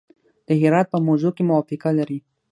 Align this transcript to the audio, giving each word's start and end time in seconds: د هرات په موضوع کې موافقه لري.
د 0.47 0.49
هرات 0.61 0.87
په 0.93 0.99
موضوع 1.07 1.31
کې 1.35 1.47
موافقه 1.49 1.89
لري. 1.99 2.19